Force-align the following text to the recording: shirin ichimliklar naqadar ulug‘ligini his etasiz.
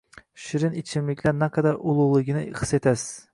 shirin 0.45 0.77
ichimliklar 0.81 1.37
naqadar 1.43 1.77
ulug‘ligini 1.93 2.43
his 2.63 2.75
etasiz. 2.81 3.07